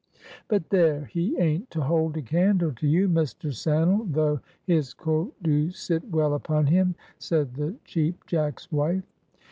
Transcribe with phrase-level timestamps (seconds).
[0.47, 3.53] "But there, he ain't to hold a candle to you, Mr.
[3.53, 9.03] Sannel, though his coat do sit well upon him," said the Cheap Jack's wife.